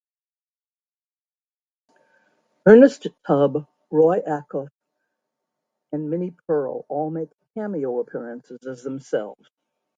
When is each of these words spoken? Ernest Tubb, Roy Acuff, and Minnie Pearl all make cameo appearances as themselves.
Ernest 2.67 3.05
Tubb, 3.27 3.67
Roy 3.91 4.19
Acuff, 4.21 4.69
and 5.91 6.09
Minnie 6.09 6.35
Pearl 6.47 6.87
all 6.89 7.11
make 7.11 7.29
cameo 7.53 7.99
appearances 7.99 8.65
as 8.65 8.81
themselves. 8.81 9.47